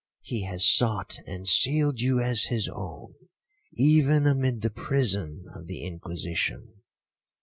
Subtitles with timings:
[0.23, 3.13] He has sought and sealed you as his own,
[3.73, 6.81] even amid the prison of the Inquisition.